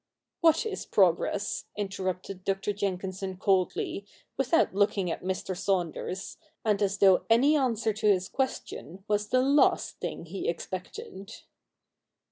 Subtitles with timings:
[0.41, 2.73] 'What is progress?' interrupted Dr.
[2.73, 5.55] Jenkinson coldly, without looking at Mr.
[5.55, 11.31] Saunders, and as though any answer to his question was the last thing he expected.